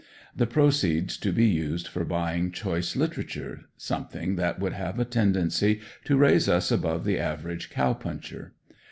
The 0.35 0.47
proceeds 0.47 1.15
to 1.17 1.31
be 1.31 1.45
used 1.45 1.87
for 1.87 2.03
buying 2.03 2.49
choice 2.51 2.95
literature 2.95 3.65
something 3.77 4.35
that 4.35 4.59
would 4.59 4.73
have 4.73 4.97
a 4.97 5.05
tendency 5.05 5.79
to 6.05 6.17
raise 6.17 6.49
us 6.49 6.71
above 6.71 7.05
the 7.05 7.19
average 7.19 7.69
cow 7.69 7.93
puncher. 7.93 8.55